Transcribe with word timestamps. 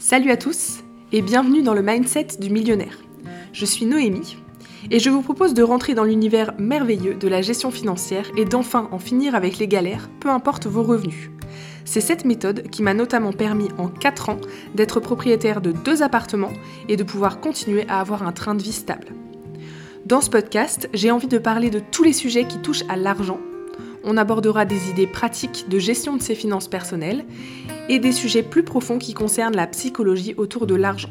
Salut 0.00 0.30
à 0.30 0.36
tous 0.36 0.84
et 1.10 1.22
bienvenue 1.22 1.62
dans 1.62 1.74
le 1.74 1.82
mindset 1.82 2.28
du 2.38 2.50
millionnaire. 2.50 2.98
Je 3.52 3.64
suis 3.64 3.84
Noémie 3.84 4.36
et 4.92 5.00
je 5.00 5.10
vous 5.10 5.22
propose 5.22 5.54
de 5.54 5.62
rentrer 5.64 5.94
dans 5.94 6.04
l'univers 6.04 6.54
merveilleux 6.56 7.14
de 7.14 7.26
la 7.26 7.42
gestion 7.42 7.72
financière 7.72 8.30
et 8.36 8.44
d'enfin 8.44 8.88
en 8.92 9.00
finir 9.00 9.34
avec 9.34 9.58
les 9.58 9.66
galères, 9.66 10.08
peu 10.20 10.28
importe 10.28 10.68
vos 10.68 10.84
revenus. 10.84 11.30
C'est 11.84 12.00
cette 12.00 12.24
méthode 12.24 12.70
qui 12.70 12.84
m'a 12.84 12.94
notamment 12.94 13.32
permis 13.32 13.70
en 13.76 13.88
4 13.88 14.28
ans 14.28 14.40
d'être 14.76 15.00
propriétaire 15.00 15.60
de 15.60 15.72
deux 15.72 16.04
appartements 16.04 16.52
et 16.88 16.96
de 16.96 17.02
pouvoir 17.02 17.40
continuer 17.40 17.84
à 17.88 17.98
avoir 17.98 18.22
un 18.22 18.32
train 18.32 18.54
de 18.54 18.62
vie 18.62 18.70
stable. 18.70 19.08
Dans 20.06 20.20
ce 20.20 20.30
podcast, 20.30 20.88
j'ai 20.94 21.10
envie 21.10 21.26
de 21.26 21.38
parler 21.38 21.70
de 21.70 21.80
tous 21.80 22.04
les 22.04 22.12
sujets 22.12 22.46
qui 22.46 22.60
touchent 22.60 22.84
à 22.88 22.94
l'argent. 22.94 23.40
On 24.04 24.16
abordera 24.16 24.64
des 24.64 24.90
idées 24.90 25.06
pratiques 25.06 25.66
de 25.68 25.78
gestion 25.78 26.16
de 26.16 26.22
ses 26.22 26.34
finances 26.34 26.68
personnelles 26.68 27.24
et 27.88 27.98
des 27.98 28.12
sujets 28.12 28.42
plus 28.42 28.62
profonds 28.62 28.98
qui 28.98 29.14
concernent 29.14 29.56
la 29.56 29.66
psychologie 29.66 30.34
autour 30.36 30.66
de 30.66 30.74
l'argent. 30.74 31.10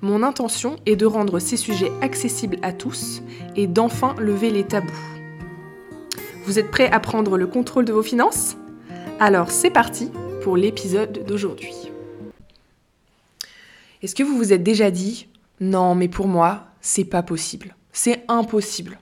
Mon 0.00 0.22
intention 0.22 0.76
est 0.86 0.96
de 0.96 1.06
rendre 1.06 1.38
ces 1.38 1.56
sujets 1.56 1.92
accessibles 2.02 2.58
à 2.62 2.72
tous 2.72 3.22
et 3.56 3.66
d'enfin 3.66 4.14
lever 4.18 4.50
les 4.50 4.64
tabous. 4.64 4.92
Vous 6.44 6.58
êtes 6.58 6.70
prêts 6.70 6.90
à 6.90 7.00
prendre 7.00 7.38
le 7.38 7.46
contrôle 7.46 7.86
de 7.86 7.92
vos 7.92 8.02
finances? 8.02 8.56
Alors 9.18 9.50
c'est 9.50 9.70
parti 9.70 10.10
pour 10.42 10.56
l'épisode 10.56 11.24
d'aujourd'hui. 11.26 11.72
Est-ce 14.02 14.14
que 14.14 14.22
vous 14.22 14.36
vous 14.36 14.52
êtes 14.52 14.62
déjà 14.62 14.90
dit 14.90 15.28
non 15.60 15.94
mais 15.94 16.08
pour 16.08 16.26
moi, 16.26 16.66
c'est 16.80 17.04
pas 17.04 17.22
possible. 17.22 17.74
C'est 17.92 18.24
impossible. 18.28 18.98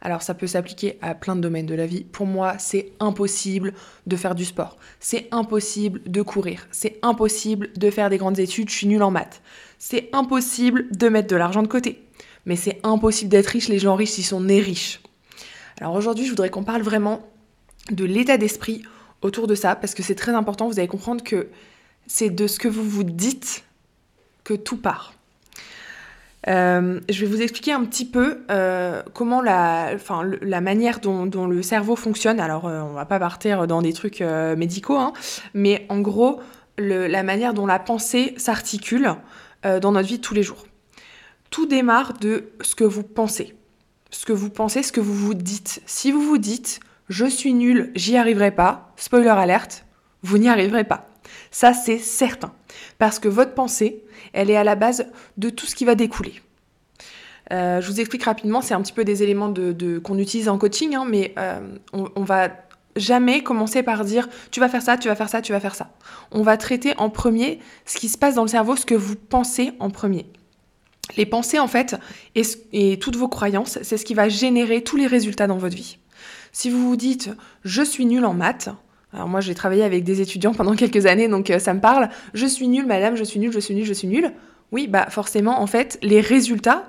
Alors 0.00 0.22
ça 0.22 0.34
peut 0.34 0.46
s'appliquer 0.46 0.98
à 1.02 1.14
plein 1.14 1.36
de 1.36 1.40
domaines 1.40 1.66
de 1.66 1.74
la 1.74 1.86
vie. 1.86 2.04
Pour 2.04 2.26
moi, 2.26 2.56
c'est 2.58 2.92
impossible 3.00 3.74
de 4.06 4.16
faire 4.16 4.34
du 4.34 4.44
sport. 4.44 4.76
C'est 5.00 5.28
impossible 5.32 6.00
de 6.06 6.22
courir. 6.22 6.66
C'est 6.70 6.98
impossible 7.02 7.70
de 7.76 7.90
faire 7.90 8.10
des 8.10 8.18
grandes 8.18 8.38
études. 8.38 8.70
Je 8.70 8.74
suis 8.74 8.86
nulle 8.86 9.02
en 9.02 9.10
maths. 9.10 9.42
C'est 9.78 10.08
impossible 10.12 10.86
de 10.90 11.08
mettre 11.08 11.28
de 11.28 11.36
l'argent 11.36 11.62
de 11.62 11.68
côté. 11.68 12.02
Mais 12.46 12.56
c'est 12.56 12.80
impossible 12.84 13.30
d'être 13.30 13.48
riche. 13.48 13.68
Les 13.68 13.78
gens 13.78 13.96
riches, 13.96 14.18
ils 14.18 14.22
sont 14.22 14.40
nés 14.40 14.60
riches. 14.60 15.00
Alors 15.80 15.94
aujourd'hui, 15.94 16.24
je 16.24 16.30
voudrais 16.30 16.50
qu'on 16.50 16.64
parle 16.64 16.82
vraiment 16.82 17.26
de 17.90 18.04
l'état 18.04 18.38
d'esprit 18.38 18.82
autour 19.22 19.46
de 19.46 19.54
ça 19.54 19.74
parce 19.76 19.94
que 19.94 20.02
c'est 20.02 20.14
très 20.14 20.32
important. 20.32 20.68
Vous 20.68 20.78
allez 20.78 20.88
comprendre 20.88 21.24
que 21.24 21.48
c'est 22.06 22.30
de 22.30 22.46
ce 22.46 22.58
que 22.58 22.68
vous 22.68 22.88
vous 22.88 23.04
dites 23.04 23.64
que 24.44 24.54
tout 24.54 24.76
part. 24.78 25.14
Euh, 26.48 27.00
je 27.08 27.20
vais 27.20 27.26
vous 27.26 27.42
expliquer 27.42 27.72
un 27.72 27.84
petit 27.84 28.06
peu 28.06 28.44
euh, 28.50 29.02
comment 29.12 29.42
la, 29.42 29.90
enfin, 29.94 30.22
la 30.40 30.60
manière 30.60 31.00
dont, 31.00 31.46
le 31.46 31.62
cerveau 31.62 31.96
fonctionne. 31.96 32.40
Alors, 32.40 32.66
euh, 32.66 32.80
on 32.80 32.92
va 32.92 33.04
pas 33.04 33.18
partir 33.18 33.66
dans 33.66 33.82
des 33.82 33.92
trucs 33.92 34.20
médicaux, 34.20 34.96
hein, 34.96 35.12
mais 35.54 35.86
en 35.88 36.00
gros, 36.00 36.40
la 36.78 37.22
manière 37.22 37.54
dont 37.54 37.66
la 37.66 37.78
pensée 37.78 38.34
s'articule 38.36 39.14
dans 39.64 39.92
notre 39.92 40.08
vie 40.08 40.18
de 40.18 40.22
tous 40.22 40.34
les 40.34 40.42
jours. 40.42 40.66
Tout 41.50 41.66
démarre 41.66 42.14
de 42.14 42.50
ce 42.60 42.74
que 42.74 42.84
vous 42.84 43.02
pensez. 43.02 43.56
Ce 44.10 44.24
que 44.24 44.32
vous 44.32 44.50
pensez, 44.50 44.82
ce 44.82 44.92
que 44.92 45.00
vous 45.00 45.14
vous 45.14 45.34
dites. 45.34 45.82
Si 45.86 46.12
vous 46.12 46.22
vous 46.22 46.38
dites 46.38 46.80
je 47.08 47.24
suis 47.24 47.54
nul, 47.54 47.90
j'y 47.94 48.16
arriverai 48.18 48.50
pas, 48.50 48.92
spoiler 48.96 49.28
alerte, 49.28 49.86
vous 50.22 50.36
n'y 50.36 50.48
arriverez 50.48 50.84
pas. 50.84 51.08
Ça, 51.50 51.72
c'est 51.72 51.98
certain. 51.98 52.52
Parce 52.98 53.18
que 53.18 53.28
votre 53.28 53.54
pensée, 53.54 54.02
elle 54.32 54.50
est 54.50 54.56
à 54.56 54.64
la 54.64 54.74
base 54.74 55.06
de 55.36 55.50
tout 55.50 55.66
ce 55.66 55.74
qui 55.74 55.84
va 55.84 55.94
découler. 55.94 56.42
Euh, 57.52 57.80
je 57.80 57.90
vous 57.90 58.00
explique 58.00 58.24
rapidement, 58.24 58.60
c'est 58.60 58.74
un 58.74 58.82
petit 58.82 58.92
peu 58.92 59.04
des 59.04 59.22
éléments 59.22 59.48
de, 59.48 59.98
qu'on 59.98 60.18
utilise 60.18 60.48
en 60.48 60.58
coaching, 60.58 60.94
hein, 60.94 61.06
mais 61.08 61.32
euh, 61.38 61.60
on, 61.92 62.08
on, 62.14 62.22
va 62.22 62.50
jamais 62.96 63.42
commencer 63.42 63.82
par 63.82 64.04
dire 64.04 64.28
tu 64.50 64.60
vas 64.60 64.68
faire 64.68 64.82
ça, 64.82 64.98
tu 64.98 65.08
vas 65.08 65.14
faire 65.14 65.30
ça, 65.30 65.40
tu 65.40 65.52
vas 65.52 65.60
faire 65.60 65.74
ça. 65.74 65.90
On 66.30 66.42
va 66.42 66.56
traiter 66.58 66.94
en 66.98 67.08
premier 67.08 67.58
ce 67.86 67.96
qui 67.96 68.08
se 68.08 68.18
passe 68.18 68.34
dans 68.34 68.42
le 68.42 68.48
cerveau, 68.48 68.76
ce 68.76 68.84
que 68.84 68.94
vous 68.94 69.16
pensez 69.16 69.72
en 69.78 69.88
premier. 69.88 70.26
Les 71.16 71.24
pensées, 71.24 71.58
en 71.58 71.68
fait, 71.68 71.96
et, 72.34 72.42
et 72.72 72.98
toutes 72.98 73.16
vos 73.16 73.28
croyances, 73.28 73.78
c'est 73.82 73.96
ce 73.96 74.04
qui 74.04 74.14
va 74.14 74.28
générer 74.28 74.82
tous 74.82 74.96
les 74.96 75.06
résultats 75.06 75.46
dans 75.46 75.56
votre 75.56 75.76
vie. 75.76 75.98
Si 76.52 76.70
vous 76.70 76.86
vous 76.86 76.96
dites 76.96 77.30
je 77.64 77.82
suis 77.82 78.04
nul 78.04 78.24
en 78.24 78.34
maths, 78.34 78.68
alors 79.12 79.28
moi 79.28 79.40
j'ai 79.40 79.54
travaillé 79.54 79.82
avec 79.82 80.04
des 80.04 80.20
étudiants 80.20 80.52
pendant 80.52 80.74
quelques 80.76 81.06
années, 81.06 81.28
donc 81.28 81.50
euh, 81.50 81.58
ça 81.58 81.74
me 81.74 81.80
parle. 81.80 82.08
Je 82.34 82.46
suis 82.46 82.68
nul, 82.68 82.86
madame, 82.86 83.16
je 83.16 83.24
suis 83.24 83.40
nul, 83.40 83.52
je 83.52 83.60
suis 83.60 83.74
nul, 83.74 83.84
je 83.84 83.92
suis 83.92 84.08
nul. 84.08 84.32
Oui, 84.70 84.86
bah 84.86 85.06
forcément, 85.08 85.60
en 85.62 85.66
fait, 85.66 85.98
les 86.02 86.20
résultats, 86.20 86.86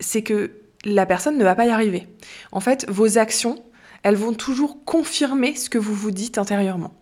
c'est 0.00 0.22
que 0.22 0.50
la 0.84 1.06
personne 1.06 1.38
ne 1.38 1.44
va 1.44 1.54
pas 1.54 1.66
y 1.66 1.70
arriver. 1.70 2.08
En 2.52 2.60
fait, 2.60 2.86
vos 2.88 3.18
actions, 3.18 3.62
elles 4.02 4.16
vont 4.16 4.32
toujours 4.32 4.84
confirmer 4.84 5.54
ce 5.54 5.70
que 5.70 5.78
vous 5.78 5.94
vous 5.94 6.10
dites 6.10 6.38
intérieurement. 6.38 6.92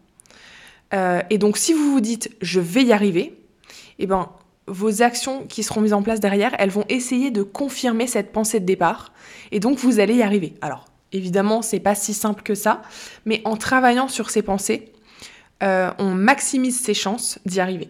Euh, 0.93 1.23
et 1.31 1.39
donc, 1.39 1.57
si 1.57 1.73
vous 1.73 1.91
vous 1.91 2.01
dites 2.01 2.31
je 2.43 2.61
vais 2.61 2.83
y 2.83 2.93
arriver, 2.93 3.39
eh 3.99 4.07
ben, 4.07 4.29
vos 4.67 5.03
actions 5.03 5.47
qui 5.47 5.63
seront 5.63 5.81
mises 5.81 5.95
en 5.95 6.03
place 6.03 6.21
derrière, 6.21 6.55
elles 6.59 6.71
vont 6.71 6.85
essayer 6.91 7.31
de 7.31 7.43
confirmer 7.43 8.07
cette 8.07 8.33
pensée 8.33 8.61
de 8.61 8.67
départ. 8.67 9.13
Et 9.51 9.61
donc, 9.61 9.79
vous 9.79 9.99
allez 9.99 10.17
y 10.17 10.23
arriver. 10.23 10.55
Alors, 10.61 10.88
Évidemment, 11.13 11.63
c'est 11.63 11.81
pas 11.81 11.95
si 11.95 12.13
simple 12.13 12.43
que 12.43 12.55
ça, 12.55 12.83
mais 13.25 13.41
en 13.45 13.57
travaillant 13.57 14.09
sur 14.09 14.31
ses 14.31 14.43
pensées, 14.43 14.93
euh, 15.63 15.91
on 15.99 16.11
maximise 16.11 16.79
ses 16.79 16.95
chances 16.95 17.39
d'y 17.47 17.61
arriver. 17.61 17.89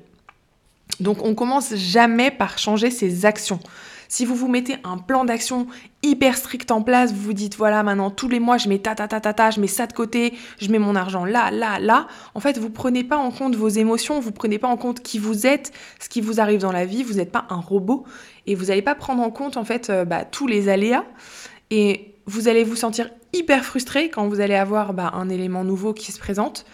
Donc 1.01 1.23
on 1.23 1.34
commence 1.34 1.75
jamais 1.75 2.31
par 2.31 2.59
changer 2.59 2.91
ses 2.91 3.27
actions. 3.27 3.61
Si 4.11 4.25
vous 4.25 4.34
vous 4.34 4.49
mettez 4.49 4.77
un 4.84 4.97
plan 4.97 5.27
d'action 5.27 5.67
hyper 6.03 6.37
strict 6.37 6.71
en 6.71 6.81
place, 6.81 7.12
vous 7.12 7.21
vous 7.21 7.33
dites 7.34 7.57
voilà 7.57 7.83
maintenant 7.83 8.11
tous 8.11 8.28
les 8.28 8.41
mois 8.41 8.57
je 8.57 8.69
mets 8.71 8.78
ta 8.78 8.95
ta 8.95 9.07
ta 9.07 9.21
ta 9.21 9.34
ta, 9.34 9.51
je 9.51 9.61
mets 9.61 9.67
ça 9.67 9.87
de 9.87 9.93
côté, 9.93 10.33
je 10.59 10.71
mets 10.71 10.78
mon 10.78 10.97
argent 10.97 11.27
là 11.27 11.51
là 11.51 11.78
là. 11.78 12.07
En 12.34 12.41
fait 12.41 12.57
vous 12.57 12.71
prenez 12.71 13.05
pas 13.05 13.19
en 13.19 13.31
compte 13.31 13.55
vos 13.55 13.69
émotions, 13.69 14.19
vous 14.19 14.33
prenez 14.33 14.59
pas 14.59 14.69
en 14.69 14.78
compte 14.78 15.01
qui 15.01 15.19
vous 15.19 15.47
êtes, 15.47 15.73
ce 16.01 16.09
qui 16.09 16.23
vous 16.23 16.41
arrive 16.41 16.61
dans 16.61 16.73
la 16.73 16.87
vie. 16.87 17.03
Vous 17.03 17.15
n'êtes 17.15 17.31
pas 17.31 17.47
un 17.51 17.61
robot 17.61 18.07
et 18.47 18.55
vous 18.55 18.67
n'allez 18.67 18.83
pas 18.83 18.95
prendre 18.95 19.23
en 19.23 19.31
compte 19.31 19.59
en 19.59 19.65
fait 19.65 19.91
euh, 19.91 20.07
bah, 20.07 20.25
tous 20.25 20.47
les 20.47 20.71
aléas. 20.71 21.05
Et 21.71 22.15
vous 22.28 22.47
allez 22.47 22.62
vous 22.62 22.77
sentir 22.77 23.09
hyper 23.33 23.65
frustré 23.65 24.11
quand 24.11 24.28
vous 24.28 24.41
allez 24.41 24.55
avoir 24.55 24.93
bah, 24.93 25.11
un 25.15 25.31
élément 25.31 25.65
nouveau 25.65 25.94
qui 25.94 26.12
se 26.12 26.19
présente 26.19 26.66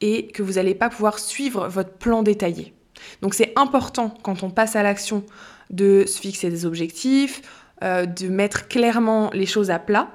et 0.00 0.28
que 0.28 0.42
vous 0.42 0.54
n'allez 0.54 0.74
pas 0.74 0.88
pouvoir 0.88 1.18
suivre 1.18 1.68
votre 1.68 1.92
plan 1.92 2.22
détaillé. 2.22 2.72
Donc 3.20 3.34
c'est 3.34 3.52
important 3.54 4.14
quand 4.22 4.42
on 4.42 4.50
passe 4.50 4.76
à 4.76 4.82
l'action 4.82 5.22
de 5.68 6.04
se 6.06 6.18
fixer 6.18 6.48
des 6.48 6.64
objectifs, 6.64 7.42
euh, 7.82 8.06
de 8.06 8.28
mettre 8.28 8.66
clairement 8.66 9.28
les 9.34 9.44
choses 9.44 9.70
à 9.70 9.78
plat. 9.78 10.08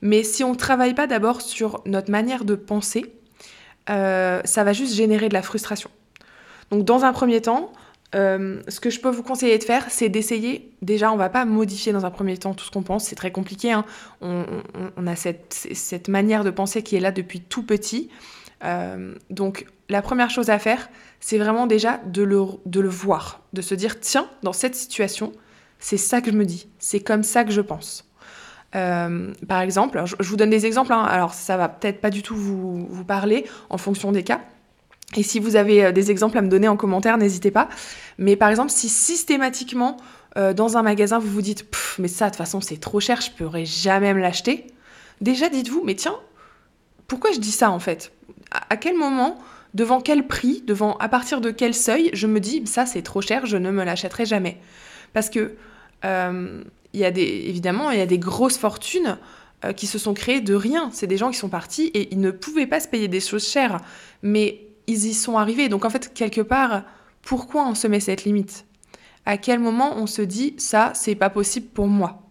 Mais 0.00 0.22
si 0.22 0.44
on 0.44 0.52
ne 0.52 0.56
travaille 0.56 0.94
pas 0.94 1.08
d'abord 1.08 1.40
sur 1.40 1.82
notre 1.84 2.12
manière 2.12 2.44
de 2.44 2.54
penser, 2.54 3.16
euh, 3.90 4.40
ça 4.44 4.62
va 4.62 4.72
juste 4.72 4.94
générer 4.94 5.28
de 5.28 5.34
la 5.34 5.42
frustration. 5.42 5.90
Donc 6.70 6.84
dans 6.84 7.04
un 7.04 7.12
premier 7.12 7.40
temps, 7.40 7.72
euh, 8.14 8.62
ce 8.68 8.80
que 8.80 8.90
je 8.90 9.00
peux 9.00 9.10
vous 9.10 9.22
conseiller 9.22 9.58
de 9.58 9.64
faire, 9.64 9.84
c'est 9.88 10.08
d'essayer. 10.08 10.70
Déjà, 10.82 11.12
on 11.12 11.16
va 11.16 11.28
pas 11.28 11.44
modifier 11.44 11.92
dans 11.92 12.06
un 12.06 12.10
premier 12.10 12.36
temps 12.38 12.54
tout 12.54 12.64
ce 12.64 12.70
qu'on 12.70 12.82
pense, 12.82 13.04
c'est 13.04 13.16
très 13.16 13.32
compliqué. 13.32 13.72
Hein. 13.72 13.84
On, 14.20 15.06
a 15.06 15.16
cette, 15.16 16.08
manière 16.08 16.44
de 16.44 16.50
penser 16.50 16.82
qui 16.82 16.96
est 16.96 17.00
là 17.00 17.10
depuis 17.10 17.40
tout 17.40 17.64
petit. 17.64 18.08
Euh, 18.64 19.14
donc, 19.30 19.66
la 19.88 20.02
première 20.02 20.30
chose 20.30 20.50
à 20.50 20.58
faire, 20.58 20.88
c'est 21.20 21.38
vraiment 21.38 21.66
déjà 21.66 22.00
de 22.06 22.22
le, 22.22 22.88
voir, 22.88 23.42
de 23.52 23.62
se 23.62 23.74
dire 23.74 24.00
tiens, 24.00 24.28
dans 24.42 24.52
cette 24.52 24.74
situation, 24.74 25.32
c'est 25.78 25.96
ça 25.96 26.20
que 26.20 26.30
je 26.30 26.36
me 26.36 26.44
dis, 26.44 26.68
c'est 26.78 27.00
comme 27.00 27.22
ça 27.22 27.44
que 27.44 27.50
je 27.50 27.60
pense. 27.60 28.08
Euh, 28.74 29.32
par 29.48 29.60
exemple, 29.60 30.02
je, 30.04 30.28
vous 30.28 30.36
donne 30.36 30.50
des 30.50 30.66
exemples, 30.66 30.92
hein. 30.92 31.02
alors 31.02 31.34
ça 31.34 31.56
va 31.56 31.68
peut-être 31.68 32.00
pas 32.00 32.10
du 32.10 32.22
tout 32.22 32.36
vous, 32.36 32.86
vous 32.86 33.04
parler 33.04 33.46
en 33.70 33.78
fonction 33.78 34.10
des 34.10 34.22
cas, 34.24 34.40
et 35.14 35.22
si 35.22 35.38
vous 35.38 35.56
avez 35.56 35.84
euh, 35.84 35.92
des 35.92 36.10
exemples 36.10 36.36
à 36.38 36.42
me 36.42 36.48
donner 36.48 36.68
en 36.68 36.76
commentaire, 36.76 37.18
n'hésitez 37.18 37.50
pas. 37.50 37.68
Mais 38.18 38.36
par 38.36 38.48
exemple, 38.48 38.70
si 38.70 38.88
systématiquement 38.88 39.98
euh, 40.36 40.52
dans 40.52 40.76
un 40.76 40.82
magasin 40.82 41.18
vous 41.18 41.30
vous 41.30 41.42
dites 41.42 41.66
mais 41.98 42.08
ça 42.08 42.26
de 42.26 42.30
toute 42.30 42.38
façon 42.38 42.60
c'est 42.60 42.78
trop 42.78 43.00
cher, 43.00 43.20
je 43.20 43.30
pourrais 43.30 43.64
jamais 43.64 44.12
me 44.14 44.20
l'acheter. 44.20 44.66
Déjà 45.20 45.48
dites-vous 45.48 45.82
mais 45.84 45.94
tiens, 45.94 46.16
pourquoi 47.06 47.30
je 47.32 47.38
dis 47.38 47.52
ça 47.52 47.70
en 47.70 47.78
fait? 47.78 48.12
À, 48.50 48.76
quel 48.76 48.96
moment, 48.96 49.38
devant 49.74 50.00
quel 50.00 50.26
prix, 50.26 50.62
devant 50.66 50.96
à 50.98 51.08
partir 51.08 51.40
de 51.40 51.50
quel 51.50 51.74
seuil, 51.74 52.10
je 52.12 52.26
me 52.26 52.40
dis 52.40 52.66
ça 52.66 52.86
c'est 52.86 53.02
trop 53.02 53.20
cher, 53.20 53.46
je 53.46 53.56
ne 53.56 53.70
me 53.70 53.84
l'achèterai 53.84 54.26
jamais? 54.26 54.58
Parce 55.12 55.30
que 55.30 55.54
euh, 56.04 56.62
y 56.92 57.04
a 57.04 57.08
évidemment 57.08 57.90
il 57.90 57.98
y 57.98 58.02
a 58.02 58.06
des 58.06 58.18
grosses 58.18 58.58
fortunes 58.58 59.18
qui 59.74 59.86
se 59.86 59.98
sont 59.98 60.12
créées 60.12 60.42
de 60.42 60.54
rien. 60.54 60.90
C'est 60.92 61.06
des 61.06 61.16
gens 61.16 61.30
qui 61.30 61.38
sont 61.38 61.48
partis 61.48 61.86
et 61.94 62.12
ils 62.12 62.20
ne 62.20 62.30
pouvaient 62.30 62.66
pas 62.66 62.78
se 62.78 62.86
payer 62.86 63.08
des 63.08 63.20
choses 63.20 63.48
chères. 63.48 63.80
Mais 64.22 64.65
ils 64.86 65.06
y 65.06 65.14
sont 65.14 65.38
arrivés. 65.38 65.68
Donc 65.68 65.84
en 65.84 65.90
fait, 65.90 66.12
quelque 66.14 66.40
part, 66.40 66.84
pourquoi 67.22 67.66
on 67.66 67.74
se 67.74 67.86
met 67.86 68.00
cette 68.00 68.24
limite? 68.24 68.66
À 69.24 69.36
quel 69.36 69.58
moment 69.58 69.96
on 69.96 70.06
se 70.06 70.22
dit 70.22 70.54
ça, 70.58 70.92
c'est 70.94 71.16
pas 71.16 71.30
possible 71.30 71.66
pour 71.66 71.88
moi? 71.88 72.22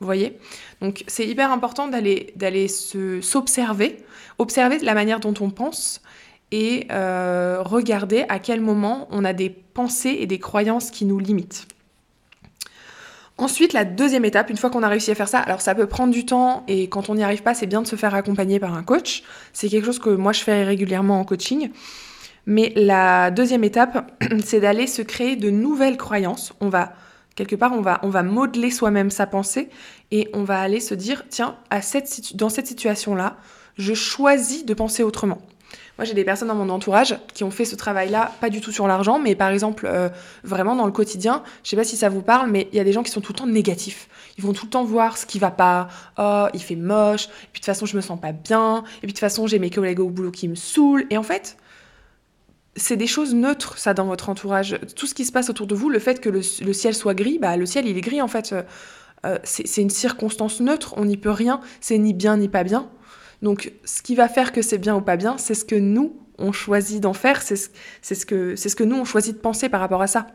Vous 0.00 0.06
voyez? 0.06 0.38
Donc 0.80 1.04
c'est 1.06 1.26
hyper 1.26 1.50
important 1.52 1.88
d'aller 1.88 2.68
s'observer, 2.68 3.98
observer 4.38 4.78
la 4.80 4.94
manière 4.94 5.20
dont 5.20 5.34
on 5.40 5.50
pense 5.50 6.02
et 6.50 6.86
euh, 6.90 7.62
regarder 7.62 8.24
à 8.28 8.38
quel 8.38 8.60
moment 8.60 9.08
on 9.10 9.24
a 9.24 9.32
des 9.32 9.48
pensées 9.48 10.18
et 10.20 10.26
des 10.26 10.38
croyances 10.38 10.90
qui 10.90 11.04
nous 11.04 11.18
limitent. 11.18 11.66
Ensuite, 13.42 13.72
la 13.72 13.84
deuxième 13.84 14.24
étape, 14.24 14.50
une 14.50 14.56
fois 14.56 14.70
qu'on 14.70 14.84
a 14.84 14.88
réussi 14.88 15.10
à 15.10 15.16
faire 15.16 15.26
ça, 15.26 15.40
alors 15.40 15.62
ça 15.62 15.74
peut 15.74 15.88
prendre 15.88 16.12
du 16.12 16.24
temps 16.24 16.62
et 16.68 16.88
quand 16.88 17.10
on 17.10 17.16
n'y 17.16 17.24
arrive 17.24 17.42
pas, 17.42 17.54
c'est 17.54 17.66
bien 17.66 17.82
de 17.82 17.88
se 17.88 17.96
faire 17.96 18.14
accompagner 18.14 18.60
par 18.60 18.72
un 18.72 18.84
coach. 18.84 19.24
C'est 19.52 19.68
quelque 19.68 19.84
chose 19.84 19.98
que 19.98 20.10
moi 20.10 20.32
je 20.32 20.44
fais 20.44 20.62
régulièrement 20.62 21.18
en 21.18 21.24
coaching. 21.24 21.72
Mais 22.46 22.72
la 22.76 23.32
deuxième 23.32 23.64
étape, 23.64 24.12
c'est 24.44 24.60
d'aller 24.60 24.86
se 24.86 25.02
créer 25.02 25.34
de 25.34 25.50
nouvelles 25.50 25.96
croyances. 25.96 26.52
On 26.60 26.68
va 26.68 26.92
quelque 27.34 27.56
part, 27.56 27.72
on 27.72 28.10
va, 28.10 28.22
modeler 28.22 28.70
soi-même 28.70 29.10
sa 29.10 29.26
pensée 29.26 29.70
et 30.12 30.28
on 30.34 30.44
va 30.44 30.60
aller 30.60 30.78
se 30.78 30.94
dire, 30.94 31.24
tiens, 31.28 31.56
dans 32.34 32.48
cette 32.48 32.68
situation-là, 32.68 33.38
je 33.76 33.94
choisis 33.94 34.64
de 34.64 34.72
penser 34.72 35.02
autrement. 35.02 35.42
Moi, 35.98 36.06
j'ai 36.06 36.14
des 36.14 36.24
personnes 36.24 36.48
dans 36.48 36.54
mon 36.54 36.70
entourage 36.70 37.16
qui 37.34 37.44
ont 37.44 37.50
fait 37.50 37.66
ce 37.66 37.76
travail-là, 37.76 38.32
pas 38.40 38.48
du 38.48 38.60
tout 38.60 38.72
sur 38.72 38.86
l'argent, 38.86 39.18
mais 39.18 39.34
par 39.34 39.50
exemple, 39.50 39.86
euh, 39.86 40.08
vraiment 40.42 40.74
dans 40.74 40.86
le 40.86 40.92
quotidien. 40.92 41.42
Je 41.64 41.70
sais 41.70 41.76
pas 41.76 41.84
si 41.84 41.96
ça 41.96 42.08
vous 42.08 42.22
parle, 42.22 42.50
mais 42.50 42.68
il 42.72 42.76
y 42.76 42.80
a 42.80 42.84
des 42.84 42.92
gens 42.92 43.02
qui 43.02 43.10
sont 43.10 43.20
tout 43.20 43.32
le 43.32 43.38
temps 43.38 43.46
négatifs. 43.46 44.08
Ils 44.38 44.44
vont 44.44 44.54
tout 44.54 44.64
le 44.64 44.70
temps 44.70 44.84
voir 44.84 45.18
ce 45.18 45.26
qui 45.26 45.38
va 45.38 45.50
pas. 45.50 45.88
Oh, 46.18 46.46
il 46.54 46.62
fait 46.62 46.76
moche. 46.76 47.26
Et 47.26 47.28
puis 47.28 47.36
de 47.46 47.56
toute 47.58 47.66
façon, 47.66 47.84
je 47.84 47.94
me 47.96 48.00
sens 48.00 48.18
pas 48.18 48.32
bien. 48.32 48.78
Et 48.78 49.00
puis 49.00 49.08
de 49.08 49.12
toute 49.12 49.18
façon, 49.18 49.46
j'ai 49.46 49.58
mes 49.58 49.70
collègues 49.70 50.00
au 50.00 50.08
boulot 50.08 50.30
qui 50.30 50.48
me 50.48 50.54
saoulent. 50.54 51.04
Et 51.10 51.18
en 51.18 51.22
fait, 51.22 51.58
c'est 52.74 52.96
des 52.96 53.06
choses 53.06 53.34
neutres, 53.34 53.76
ça, 53.76 53.92
dans 53.92 54.06
votre 54.06 54.30
entourage. 54.30 54.78
Tout 54.96 55.06
ce 55.06 55.14
qui 55.14 55.26
se 55.26 55.32
passe 55.32 55.50
autour 55.50 55.66
de 55.66 55.74
vous, 55.74 55.90
le 55.90 55.98
fait 55.98 56.20
que 56.20 56.30
le, 56.30 56.42
ciel 56.42 56.94
soit 56.94 57.14
gris, 57.14 57.38
bah, 57.38 57.56
le 57.56 57.66
ciel, 57.66 57.86
il 57.86 57.98
est 57.98 58.02
gris, 58.02 58.22
en 58.22 58.28
fait. 58.28 58.52
Euh, 58.52 58.62
euh, 59.24 59.38
c'est 59.44 59.82
une 59.82 59.90
circonstance 59.90 60.60
neutre, 60.60 60.94
on 60.96 61.04
n'y 61.04 61.16
peut 61.16 61.30
rien. 61.30 61.60
C'est 61.80 61.98
ni 61.98 62.12
bien 62.12 62.38
ni 62.38 62.48
pas 62.48 62.64
bien. 62.64 62.88
Donc, 63.42 63.72
ce 63.84 64.02
qui 64.02 64.14
va 64.14 64.28
faire 64.28 64.52
que 64.52 64.62
c'est 64.62 64.78
bien 64.78 64.96
ou 64.96 65.00
pas 65.00 65.16
bien, 65.16 65.36
c'est 65.36 65.54
ce 65.54 65.64
que 65.64 65.74
nous, 65.74 66.16
on 66.38 66.52
choisit 66.52 67.00
d'en 67.00 67.12
faire, 67.12 67.42
c'est 67.42 67.56
ce, 67.56 67.68
ce, 68.02 68.24
que, 68.24 68.56
ce 68.56 68.74
que 68.74 68.84
nous, 68.84 68.96
on 68.96 69.04
choisit 69.04 69.36
de 69.36 69.40
penser 69.40 69.68
par 69.68 69.80
rapport 69.80 70.02
à 70.02 70.06
ça. 70.06 70.28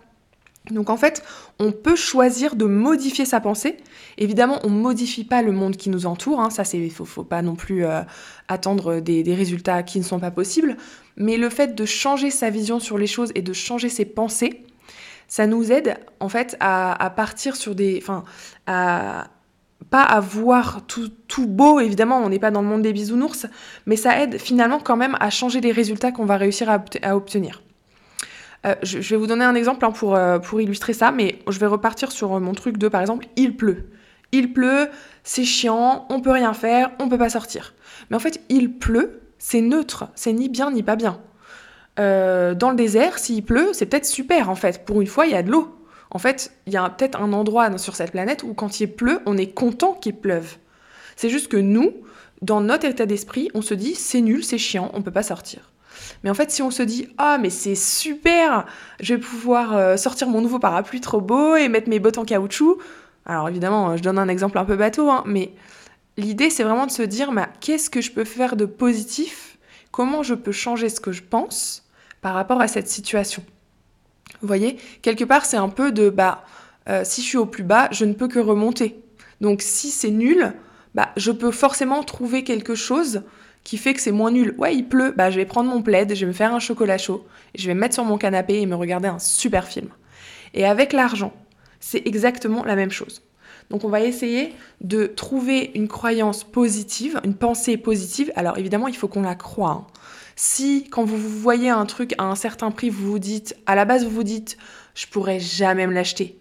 Donc 0.72 0.90
en 0.90 0.98
fait, 0.98 1.24
on 1.60 1.72
peut 1.72 1.96
choisir 1.96 2.56
de 2.56 2.66
modifier 2.66 3.26
sa 3.26 3.40
pensée. 3.40 3.78
Évidemment, 4.18 4.60
on 4.64 4.70
ne 4.70 4.80
modifie 4.80 5.24
pas 5.24 5.42
le 5.42 5.52
monde 5.52 5.78
qui 5.78 5.90
nous 5.90 6.06
entoure. 6.06 6.40
Hein. 6.40 6.50
ça, 6.50 6.64
c'est 6.64 6.90
faut, 6.90 7.24
pas 7.24 7.42
non 7.42 7.56
plus 7.56 7.86
euh, 7.86 8.02
attendre 8.48 9.00
des, 9.00 9.24
résultats 9.34 9.84
qui 9.84 10.00
ne 10.00 10.04
sont 10.04 10.20
pas 10.20 10.32
possibles. 10.32 10.78
Mais 11.16 11.38
le 11.38 11.50
fait 11.50 11.76
de 11.76 11.86
changer 11.86 12.32
sa 12.32 12.50
vision 12.50 12.80
sur 12.80 12.98
les 12.98 13.08
choses 13.08 13.32
et 13.36 13.42
de 13.42 13.54
changer 13.54 13.90
ses 13.90 14.06
pensées, 14.06 14.64
ça 15.28 15.48
nous 15.48 15.72
aide 15.72 15.98
en 16.20 16.30
fait 16.30 16.56
à, 16.60 17.14
partir 17.16 17.56
sur 17.56 17.76
des, 17.76 18.00
enfin, 18.02 18.24
à, 18.66 19.30
pas 19.90 20.04
à 20.04 20.20
voir 20.20 20.82
tout, 20.88 21.48
beau, 21.48 21.80
évidemment, 21.80 22.18
on 22.20 22.30
n'est 22.30 22.40
pas 22.40 22.52
dans 22.52 22.62
le 22.62 22.68
monde 22.68 22.82
des 22.82 22.94
bisounours, 22.94 23.46
mais 23.86 23.96
ça 23.96 24.22
aide 24.22 24.38
finalement 24.38 24.80
quand 24.80 24.98
même 24.98 25.16
à 25.20 25.30
changer 25.30 25.62
les 25.62 25.72
résultats 25.72 26.12
qu'on 26.12 26.26
va 26.26 26.38
réussir 26.38 26.70
à, 26.70 27.16
obtenir. 27.16 27.62
Euh, 28.66 28.76
je, 28.84 28.98
vais 28.98 29.16
vous 29.16 29.28
donner 29.28 29.46
un 29.46 29.56
exemple 29.56 29.86
hein, 29.86 29.92
pour, 29.92 30.16
euh, 30.16 30.40
pour 30.40 30.60
illustrer 30.60 30.94
ça, 30.94 31.12
mais 31.12 31.40
je 31.48 31.60
vais 31.60 31.68
repartir 31.68 32.12
sur 32.12 32.40
mon 32.40 32.54
truc 32.54 32.78
de, 32.78 32.88
par 32.88 33.02
exemple, 33.02 33.28
il 33.36 33.56
pleut. 33.56 33.90
Il 34.32 34.52
pleut, 34.52 34.90
c'est 35.24 35.46
chiant, 35.46 36.06
on 36.10 36.20
peut 36.20 36.32
rien 36.32 36.54
faire, 36.54 36.92
on 37.00 37.08
peut 37.08 37.18
pas 37.18 37.30
sortir. 37.30 37.74
Mais 38.10 38.18
en 38.18 38.20
fait, 38.20 38.42
il 38.50 38.78
pleut, 38.78 39.22
c'est 39.38 39.62
neutre, 39.62 40.10
c'est 40.16 40.34
ni 40.34 40.50
bien 40.50 40.72
ni 40.72 40.84
pas 40.84 40.96
bien. 40.96 41.22
Euh, 42.00 42.54
dans 42.54 42.70
le 42.70 42.76
désert, 42.76 43.18
s'il 43.18 43.44
pleut, 43.44 43.70
c'est 43.74 43.86
peut-être 43.86 44.06
super 44.06 44.50
en 44.50 44.56
fait. 44.56 44.86
Pour 44.86 45.02
une 45.02 45.08
fois, 45.08 45.26
il 45.26 45.32
y 45.32 45.36
a 45.36 45.44
de 45.44 45.52
l'eau. 45.52 45.77
En 46.12 46.20
fait, 46.20 46.52
il 46.66 46.74
y 46.74 46.78
a 46.78 46.90
peut-être 46.90 47.20
un 47.22 47.34
endroit 47.34 47.78
sur 47.78 47.96
cette 47.96 48.12
planète 48.12 48.44
où 48.44 48.54
quand 48.54 48.80
il 48.80 48.92
pleut, 48.92 49.20
on 49.26 49.38
est 49.38 49.54
content 49.54 49.94
qu'il 49.94 50.16
pleuve. 50.16 50.58
C'est 51.16 51.30
juste 51.30 51.50
que 51.50 51.58
nous, 51.58 51.94
dans 52.42 52.62
notre 52.62 52.86
état 52.86 53.06
d'esprit, 53.06 53.50
on 53.54 53.62
se 53.62 53.74
dit 53.74 53.96
c'est 53.96 54.22
nul, 54.22 54.44
c'est 54.44 54.58
chiant, 54.58 54.92
on 54.94 55.02
peut 55.02 55.12
pas 55.12 55.24
sortir. 55.24 55.72
Mais 56.24 56.30
en 56.30 56.34
fait, 56.34 56.52
si 56.52 56.62
on 56.62 56.72
se 56.72 56.84
dit 56.84 57.10
ah 57.18 57.38
mais 57.40 57.50
c'est 57.50 57.76
super, 57.76 58.66
je 59.00 59.16
vais 59.16 59.20
pouvoir 59.20 59.76
euh, 59.76 59.98
sortir 59.98 60.30
mon 60.30 60.42
nouveau 60.42 60.60
parapluie 60.60 61.02
trop 61.02 61.22
beau 61.22 61.56
et 61.56 61.70
mettre 61.70 61.90
mes 61.90 62.00
bottes 62.00 62.18
en 62.18 62.26
caoutchouc. 62.26 62.78
Alors 63.26 63.50
évidemment, 63.50 63.98
je 63.98 64.04
donne 64.04 64.20
un 64.20 64.30
exemple 64.30 64.58
un 64.58 64.66
peu 64.66 64.76
bateau, 64.76 65.10
hein, 65.10 65.24
mais 65.26 65.52
l'idée 66.16 66.50
c'est 66.50 66.64
vraiment 66.64 66.86
de 66.86 66.92
se 66.92 67.02
dire 67.02 67.32
bah, 67.32 67.50
qu'est-ce 67.60 67.90
que 67.90 68.02
je 68.02 68.12
peux 68.12 68.24
faire 68.24 68.56
de 68.56 68.66
positif, 68.66 69.58
comment 69.92 70.24
je 70.24 70.36
peux 70.36 70.52
changer 70.52 70.90
ce 70.90 71.02
que 71.02 71.12
je 71.12 71.24
pense 71.24 71.84
par 72.22 72.34
rapport 72.34 72.62
à 72.62 72.68
cette 72.68 72.88
situation? 72.88 73.44
Vous 74.42 74.48
voyez, 74.48 74.78
quelque 75.02 75.24
part, 75.24 75.46
c'est 75.46 75.58
un 75.58 75.70
peu 75.70 75.92
de, 75.92 76.10
bah, 76.10 76.44
euh, 76.90 77.02
si 77.04 77.22
je 77.22 77.28
suis 77.28 77.38
au 77.38 77.46
plus 77.46 77.64
bas, 77.64 77.90
je 77.92 78.06
ne 78.06 78.14
peux 78.14 78.28
que 78.28 78.40
remonter. 78.40 79.00
Donc 79.42 79.62
si 79.62 79.90
c'est 79.90 80.12
nul, 80.12 80.54
bah, 80.96 81.10
je 81.18 81.32
peux 81.32 81.52
forcément 81.52 82.04
trouver 82.04 82.44
quelque 82.44 82.76
chose 82.76 83.24
qui 83.64 83.78
fait 83.78 83.94
que 83.94 84.02
c'est 84.02 84.12
moins 84.12 84.32
nul. 84.32 84.56
Ouais, 84.58 84.76
il 84.76 84.88
pleut, 84.88 85.14
bah, 85.16 85.30
je 85.30 85.38
vais 85.38 85.46
prendre 85.46 85.70
mon 85.70 85.82
plaid, 85.82 86.14
je 86.16 86.22
vais 86.22 86.28
me 86.28 86.34
faire 86.34 86.54
un 86.54 86.60
chocolat 86.60 86.98
chaud, 86.98 87.26
je 87.56 87.68
vais 87.68 87.74
me 87.74 87.80
mettre 87.80 87.96
sur 87.96 88.06
mon 88.06 88.18
canapé 88.18 88.62
et 88.62 88.66
me 88.66 88.76
regarder 88.76 89.08
un 89.08 89.20
super 89.20 89.68
film. 89.68 89.90
Et 90.54 90.66
avec 90.66 90.94
l'argent, 90.94 91.34
c'est 91.80 92.08
exactement 92.08 92.64
la 92.64 92.76
même 92.76 92.92
chose. 92.92 93.22
Donc 93.70 93.84
on 93.84 93.90
va 93.90 94.02
essayer 94.02 94.54
de 94.80 95.06
trouver 95.06 95.72
une 95.76 95.90
croyance 95.90 96.44
positive, 96.46 97.20
une 97.26 97.36
pensée 97.36 97.76
positive. 97.76 98.32
Alors 98.36 98.58
évidemment, 98.58 98.88
il 98.88 98.96
faut 98.96 99.10
qu'on 99.10 99.24
la 99.24 99.36
croie. 99.36 99.72
Hein. 99.72 99.88
Si, 100.40 100.88
quand 100.92 101.04
vous 101.04 101.18
voyez 101.18 101.72
un 101.72 101.88
truc 101.88 102.14
à 102.20 102.26
un 102.26 102.36
certain 102.36 102.70
prix, 102.70 102.92
vous 102.92 103.10
vous 103.10 103.18
dites, 103.18 103.58
à 103.66 103.74
la 103.74 103.86
base, 103.86 104.04
vous 104.04 104.12
vous 104.12 104.24
dites, 104.24 104.56
je 104.94 105.08
pourrais 105.08 105.40
jamais 105.40 105.88
me 105.88 105.94
l'acheter. 105.94 106.40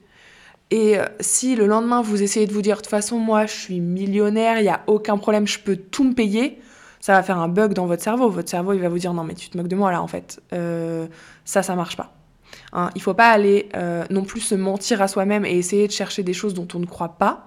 Et 0.70 0.98
euh, 0.98 1.06
si 1.20 1.56
le 1.56 1.66
lendemain, 1.66 2.02
vous 2.02 2.22
essayez 2.22 2.46
de 2.46 2.52
vous 2.52 2.60
dire, 2.60 2.76
de 2.76 2.82
toute 2.82 2.90
façon, 2.90 3.19
moi, 3.19 3.46
je 3.46 3.54
suis 3.54 3.81
millionnaire, 3.81 4.58
il 4.58 4.64
n'y 4.64 4.69
a 4.69 4.82
aucun 4.87 5.16
problème, 5.16 5.46
je 5.46 5.58
peux 5.58 5.76
tout 5.76 6.04
me 6.04 6.12
payer, 6.12 6.60
ça 7.00 7.14
va 7.14 7.22
faire 7.22 7.38
un 7.38 7.48
bug 7.48 7.72
dans 7.72 7.87
votre 7.87 8.02
cerveau. 8.02 8.28
Votre 8.28 8.50
cerveau, 8.50 8.75
il 8.75 8.81
va 8.81 8.90
vous 8.90 8.98
dire, 8.98 9.14
non, 9.14 9.25
mais 9.25 9.34
tu 9.34 9.48
te 9.48 9.56
moques 9.56 9.69
de 9.69 9.76
moi 9.76 9.90
là, 9.90 10.02
en 10.02 10.08
fait. 10.08 10.43
Euh, 10.52 11.06
ça, 11.46 11.62
ça 11.62 11.75
marche 11.75 11.96
pas. 11.96 12.12
Hein, 12.75 12.90
il 12.96 13.00
faut 13.00 13.14
pas 13.14 13.31
aller 13.31 13.70
euh, 13.76 14.04
non 14.10 14.25
plus 14.25 14.40
se 14.40 14.54
mentir 14.54 15.00
à 15.00 15.08
soi-même 15.08 15.46
et 15.46 15.56
essayer 15.56 15.87
de 15.87 15.93
chercher 15.93 16.22
des 16.22 16.34
choses 16.34 16.52
dont 16.52 16.69
on 16.75 16.81
ne 16.81 16.87
croit 16.87 17.16
pas, 17.16 17.46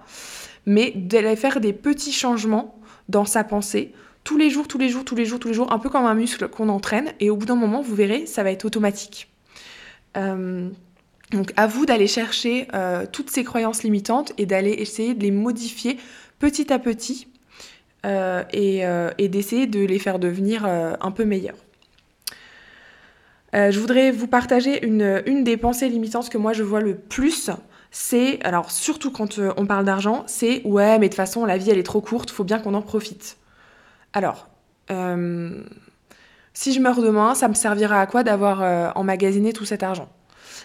mais 0.66 0.90
d'aller 0.96 1.36
faire 1.36 1.60
des 1.60 1.72
petits 1.72 2.12
changements 2.12 2.80
dans 3.08 3.24
sa 3.24 3.44
pensée 3.44 3.92
tous 4.24 4.36
les 4.36 4.50
jours, 4.50 4.68
tous 4.68 4.78
les 4.78 4.88
jours, 4.88 5.04
tous 5.04 5.14
les 5.14 5.24
jours, 5.24 5.38
tous 5.38 5.48
les 5.48 5.54
jours, 5.54 5.72
un 5.72 5.78
peu 5.78 5.88
comme 5.88 6.06
un 6.06 6.14
muscle 6.14 6.48
qu'on 6.48 6.68
entraîne, 6.68 7.12
et 7.20 7.30
au 7.30 7.36
bout 7.36 7.46
d'un 7.46 7.54
moment, 7.56 7.80
vous 7.80 7.94
verrez, 7.94 8.26
ça 8.26 8.42
va 8.42 8.50
être 8.50 8.64
automatique. 8.64 9.30
Euh, 10.16 10.68
donc 11.30 11.52
à 11.56 11.66
vous 11.66 11.86
d'aller 11.86 12.08
chercher 12.08 12.66
euh, 12.74 13.06
toutes 13.10 13.30
ces 13.30 13.44
croyances 13.44 13.84
limitantes 13.84 14.32
et 14.36 14.46
d'aller 14.46 14.72
essayer 14.72 15.14
de 15.14 15.22
les 15.22 15.30
modifier 15.30 15.96
petit 16.40 16.72
à 16.72 16.80
petit 16.80 17.28
euh, 18.04 18.42
et, 18.52 19.28
d'essayer 19.28 19.66
de 19.66 19.80
les 19.80 19.98
faire 19.98 20.18
devenir 20.18 20.64
un 20.64 21.10
peu 21.12 21.24
meilleures. 21.24 21.58
je 23.52 23.78
voudrais 23.78 24.10
vous 24.10 24.26
partager 24.26 24.84
une, 24.84 25.44
des 25.44 25.56
pensées 25.56 25.88
limitantes 25.88 26.30
que 26.30 26.38
moi 26.38 26.52
je 26.52 26.62
vois 26.62 26.80
le 26.80 26.96
plus. 26.96 27.50
C'est, 27.92 28.42
alors 28.44 28.70
surtout 28.70 29.10
quand 29.10 29.38
on 29.56 29.66
parle 29.66 29.84
d'argent, 29.84 30.24
c'est 30.26 30.62
ouais 30.64 30.98
mais 30.98 31.06
de 31.06 31.12
toute 31.12 31.16
façon 31.16 31.44
la 31.44 31.58
vie 31.58 31.70
elle 31.70 31.78
est 31.78 31.84
trop 31.84 32.00
courte, 32.00 32.30
faut 32.30 32.44
bien 32.44 32.58
qu'on 32.58 32.74
en 32.74 32.82
profite. 32.82 33.36
Alors, 34.12 34.48
euh, 34.90 35.62
si 36.54 36.72
je 36.72 36.80
meurs 36.80 37.00
demain, 37.00 37.34
ça 37.34 37.48
me 37.48 37.54
servira 37.54 38.00
à 38.00 38.06
quoi 38.06 38.22
d'avoir 38.22 38.62
euh, 38.62 38.90
emmagasiné 38.94 39.52
tout 39.52 39.64
cet 39.64 39.82
argent? 39.82 40.08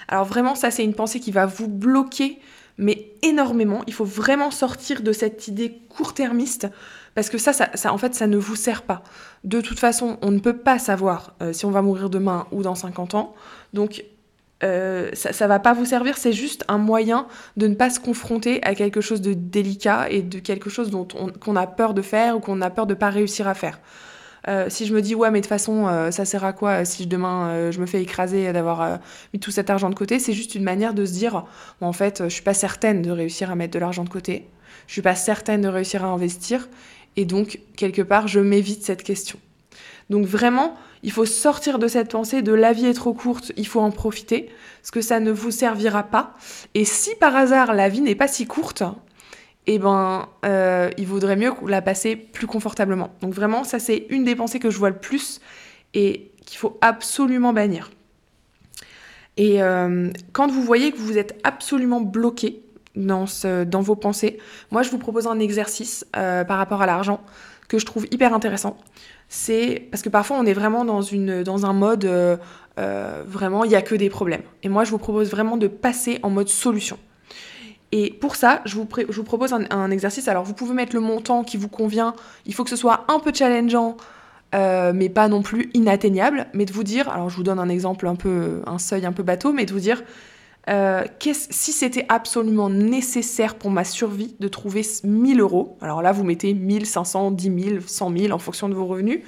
Alors 0.07 0.25
vraiment, 0.25 0.55
ça 0.55 0.71
c'est 0.71 0.83
une 0.83 0.93
pensée 0.93 1.19
qui 1.19 1.31
va 1.31 1.45
vous 1.45 1.67
bloquer, 1.67 2.39
mais 2.77 3.11
énormément. 3.21 3.81
Il 3.87 3.93
faut 3.93 4.05
vraiment 4.05 4.51
sortir 4.51 5.01
de 5.01 5.11
cette 5.11 5.47
idée 5.47 5.81
court-termiste, 5.89 6.67
parce 7.13 7.29
que 7.29 7.37
ça, 7.37 7.53
ça, 7.53 7.93
en 7.93 7.97
fait, 7.97 8.13
ça 8.13 8.27
ne 8.27 8.37
vous 8.37 8.55
sert 8.55 8.81
pas. 8.81 9.03
De 9.43 9.61
toute 9.61 9.79
façon, 9.79 10.17
on 10.21 10.31
ne 10.31 10.39
peut 10.39 10.57
pas 10.57 10.79
savoir 10.79 11.33
euh, 11.41 11.53
si 11.53 11.65
on 11.65 11.71
va 11.71 11.81
mourir 11.81 12.09
demain 12.09 12.45
ou 12.51 12.61
dans 12.61 12.75
50 12.75 13.15
ans. 13.15 13.33
Donc, 13.73 14.03
euh, 14.63 15.09
ça, 15.13 15.33
ça 15.33 15.47
va 15.47 15.59
pas 15.59 15.73
vous 15.73 15.85
servir, 15.85 16.17
c'est 16.17 16.31
juste 16.31 16.63
un 16.67 16.77
moyen 16.77 17.27
de 17.57 17.67
ne 17.67 17.75
pas 17.75 17.89
se 17.89 17.99
confronter 17.99 18.63
à 18.63 18.73
quelque 18.73 19.01
chose 19.01 19.21
de 19.21 19.33
délicat 19.33 20.09
et 20.09 20.21
de 20.21 20.39
quelque 20.39 20.69
chose 20.69 20.89
dont 20.89 21.07
on, 21.19 21.27
qu'on 21.27 21.55
a 21.55 21.67
peur 21.67 21.93
de 21.93 22.01
faire 22.01 22.37
ou 22.37 22.39
qu'on 22.39 22.61
a 22.61 22.69
peur 22.69 22.87
de 22.87 22.93
pas 22.93 23.09
réussir 23.09 23.47
à 23.47 23.53
faire. 23.53 23.79
Euh, 24.47 24.67
si 24.69 24.85
je 24.85 24.93
me 24.93 25.01
dis 25.01 25.15
ouais 25.15 25.31
mais 25.31 25.39
de 25.39 25.45
toute 25.45 25.49
façon 25.49 25.87
euh, 25.87 26.11
ça 26.11 26.23
sert 26.23 26.45
à 26.45 26.53
quoi 26.53 26.85
si 26.85 27.07
demain 27.07 27.71
je 27.71 27.79
me 27.79 27.87
fais 27.87 27.99
écraser 27.99 28.53
d'avoir 28.53 28.99
mis 29.33 29.39
tout 29.39 29.51
cet 29.51 29.69
argent 29.69 29.89
de 29.89 29.95
côté? 29.95 30.19
C'est 30.19 30.33
juste 30.33 30.55
une 30.55 30.63
manière 30.63 30.93
de 30.93 31.05
se 31.05 31.13
dire 31.13 31.45
en 31.81 31.93
fait 31.93 32.23
je 32.23 32.29
suis 32.29 32.43
pas 32.43 32.53
certaine 32.53 33.01
de 33.01 33.11
réussir 33.11 33.51
à 33.51 33.55
mettre 33.55 33.73
de 33.73 33.79
l'argent 33.79 34.03
de 34.03 34.09
côté. 34.09 34.47
Je 34.87 34.93
suis 34.93 35.01
pas 35.01 35.15
certaine 35.15 35.61
de 35.61 35.67
réussir 35.67 36.05
à 36.05 36.07
investir 36.07 36.69
et 37.17 37.25
donc 37.25 37.59
quelque 37.75 38.03
part 38.03 38.27
je 38.27 38.39
m'évite 38.39 38.83
cette 38.83 39.03
question 39.03 39.39
donc 40.09 40.25
vraiment 40.25 40.75
il 41.03 41.11
faut 41.11 41.25
sortir 41.25 41.77
de 41.77 41.87
cette 41.87 42.11
pensée 42.11 42.41
de 42.41 42.51
la 42.51 42.73
vie 42.73 42.87
est 42.87 42.93
trop 42.93 43.13
courte, 43.13 43.51
il 43.57 43.67
faut 43.67 43.79
en 43.79 43.91
profiter, 43.91 44.49
parce 44.81 44.89
que 44.89 45.01
ça 45.01 45.19
ne 45.19 45.31
vous 45.31 45.51
servira 45.51 46.01
pas. 46.01 46.33
Et 46.73 46.83
si 46.83 47.13
par 47.15 47.35
hasard 47.35 47.73
la 47.73 47.89
vie 47.89 48.01
n'est 48.01 48.15
pas 48.15 48.27
si 48.27 48.47
courte, 48.47 48.83
eh 49.67 49.77
ben, 49.77 50.27
euh, 50.45 50.89
il 50.97 51.05
vaudrait 51.05 51.35
mieux 51.35 51.51
la 51.67 51.81
passer 51.83 52.15
plus 52.15 52.47
confortablement. 52.47 53.13
Donc 53.21 53.33
vraiment, 53.33 53.63
ça 53.63 53.77
c'est 53.77 54.07
une 54.09 54.23
des 54.23 54.35
pensées 54.35 54.59
que 54.59 54.71
je 54.71 54.79
vois 54.79 54.89
le 54.89 54.97
plus 54.97 55.41
et 55.93 56.31
qu'il 56.45 56.57
faut 56.57 56.77
absolument 56.81 57.53
bannir. 57.53 57.91
Et 59.37 59.61
euh, 59.61 60.09
quand 60.31 60.47
vous 60.47 60.63
voyez 60.63 60.91
que 60.91 60.97
vous 60.97 61.17
êtes 61.17 61.39
absolument 61.43 62.01
bloqué 62.01 62.61
dans, 62.95 63.25
vos 63.81 63.95
pensées, 63.95 64.39
moi 64.71 64.81
je 64.81 64.89
vous 64.89 64.97
propose 64.97 65.27
un 65.27 65.39
exercice 65.39 66.05
euh, 66.15 66.43
par 66.45 66.57
rapport 66.57 66.81
à 66.81 66.85
l'argent 66.85 67.21
que 67.67 67.79
je 67.79 67.85
trouve 67.85 68.05
hyper 68.11 68.33
intéressant 68.33 68.77
c'est 69.27 69.87
parce 69.91 70.03
que 70.03 70.09
parfois 70.09 70.37
on 70.37 70.45
est 70.45 70.53
vraiment 70.53 70.85
dans, 70.85 71.65
un 71.65 71.73
mode 71.73 72.05
euh, 72.05 72.37
euh, 72.79 73.23
vraiment 73.25 73.63
il 73.63 73.69
n'y 73.69 73.75
a 73.75 73.81
que 73.81 73.95
des 73.95 74.09
problèmes. 74.09 74.43
Et 74.63 74.69
moi 74.69 74.83
je 74.83 74.91
vous 74.91 74.97
propose 74.97 75.29
vraiment 75.29 75.57
de 75.57 75.67
passer 75.67 76.19
en 76.23 76.29
mode 76.29 76.49
solution. 76.49 76.97
Et 77.91 78.11
pour 78.11 78.35
ça, 78.35 78.61
je 78.65 78.75
vous, 78.75 78.87
je 78.97 79.15
vous 79.15 79.23
propose 79.23 79.53
un, 79.53 79.91
exercice. 79.91 80.27
Alors 80.27 80.43
vous 80.43 80.53
pouvez 80.53 80.73
mettre 80.73 80.95
le 80.95 81.01
montant 81.01 81.43
qui 81.43 81.55
vous 81.55 81.69
convient. 81.69 82.13
Il 82.45 82.53
faut 82.53 82.63
que 82.63 82.69
ce 82.69 82.75
soit 82.75 83.05
un 83.07 83.19
peu 83.19 83.31
challengeant 83.33 83.95
euh, 84.53 84.91
mais 84.93 85.09
pas 85.09 85.27
non 85.27 85.41
plus 85.41 85.69
inatteignable, 85.73 86.47
mais 86.53 86.65
de 86.65 86.71
vous 86.71 86.83
dire, 86.83 87.09
alors 87.09 87.29
je 87.29 87.35
vous 87.35 87.43
donne 87.43 87.59
un 87.59 87.67
exemple 87.67 88.07
un 88.07 88.15
peu, 88.15 88.61
un 88.65 88.77
seuil 88.77 89.05
un 89.05 89.11
peu 89.11 89.23
bateau, 89.23 89.51
mais 89.51 89.65
de 89.65 89.73
vous 89.73 89.79
dire, 89.79 90.01
euh, 90.69 91.03
si 91.19 91.71
c'était 91.71 92.05
absolument 92.09 92.69
nécessaire 92.69 93.55
pour 93.55 93.69
ma 93.69 93.83
survie 93.83 94.35
de 94.39 94.47
trouver 94.47 94.81
1000 95.03 95.39
euros, 95.39 95.77
alors 95.81 96.01
là 96.01 96.11
vous 96.11 96.23
mettez 96.23 96.53
1500, 96.53 97.31
10 97.31 97.63
000, 97.63 97.79
100 97.85 98.17
000 98.17 98.33
en 98.33 98.39
fonction 98.39 98.67
de 98.69 98.73
vos 98.73 98.85
revenus 98.85 99.21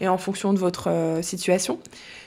et 0.00 0.08
en 0.08 0.18
fonction 0.18 0.52
de 0.52 0.58
votre 0.58 0.90
euh, 0.90 1.22
situation. 1.22 1.78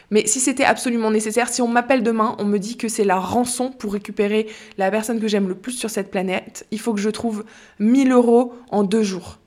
Mais 0.09 0.25
si 0.25 0.39
c'était 0.39 0.63
absolument 0.63 1.12
nécessaire, 1.12 1.50
si 1.50 1.62
on 1.62 1.67
m'appelle 1.67 2.01
demain, 2.01 2.36
on 2.39 2.45
me 2.45 2.59
dit 2.59 2.77
que 2.77 2.88
c'est 2.88 3.03
la 3.03 3.19
rançon 3.19 3.71
pour 3.71 3.93
récupérer 3.93 4.47
la 4.77 4.89
personne 4.89 5.19
que 5.19 5.27
j'aime 5.27 5.50
le 5.50 5.55
plus 5.55 5.74
sur 5.74 5.89
cette 5.89 6.12
planète, 6.12 6.65
il 6.71 6.79
faut 6.79 6.93
que 6.93 7.01
je 7.01 7.09
trouve 7.09 7.43
1000 7.79 8.12
euros 8.12 8.53
en 8.69 8.83
deux 8.83 9.03
jours. 9.03 9.39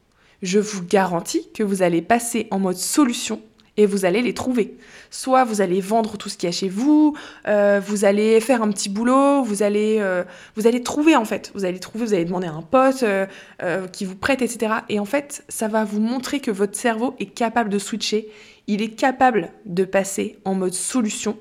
Je 0.42 0.58
vous 0.58 0.82
garantis 0.84 1.48
que 1.52 1.62
vous 1.62 1.82
allez 1.82 2.02
passer 2.02 2.46
en 2.50 2.58
mode 2.58 2.76
solution 2.76 3.40
et 3.80 3.86
vous 3.86 4.04
allez 4.04 4.20
les 4.20 4.34
trouver. 4.34 4.76
Soit 5.10 5.44
vous 5.44 5.62
allez 5.62 5.80
vendre 5.80 6.18
tout 6.18 6.28
ce 6.28 6.36
qu'il 6.36 6.48
y 6.48 6.50
a 6.50 6.52
chez 6.52 6.68
vous, 6.68 7.16
euh, 7.48 7.80
vous 7.84 8.04
allez 8.04 8.38
faire 8.40 8.62
un 8.62 8.70
petit 8.70 8.90
boulot, 8.90 9.42
vous 9.42 9.62
allez, 9.62 9.96
euh, 10.00 10.22
vous 10.54 10.66
allez 10.66 10.82
trouver 10.82 11.16
en 11.16 11.24
fait. 11.24 11.50
Vous 11.54 11.64
allez 11.64 11.80
trouver, 11.80 12.04
vous 12.04 12.12
allez 12.12 12.26
demander 12.26 12.46
à 12.46 12.52
un 12.52 12.60
pote 12.60 13.02
euh, 13.02 13.86
qui 13.88 14.04
vous 14.04 14.16
prête, 14.16 14.42
etc. 14.42 14.74
Et 14.90 14.98
en 15.00 15.06
fait, 15.06 15.44
ça 15.48 15.66
va 15.66 15.84
vous 15.84 16.00
montrer 16.00 16.40
que 16.40 16.50
votre 16.50 16.76
cerveau 16.76 17.14
est 17.18 17.34
capable 17.34 17.70
de 17.70 17.78
switcher, 17.78 18.28
il 18.66 18.82
est 18.82 18.90
capable 18.90 19.50
de 19.64 19.84
passer 19.84 20.36
en 20.44 20.54
mode 20.54 20.74
solution. 20.74 21.38